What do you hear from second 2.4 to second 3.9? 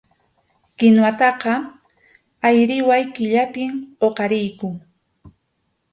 ayriway killapim